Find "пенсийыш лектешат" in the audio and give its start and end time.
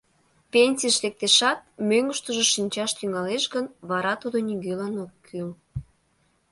0.51-1.59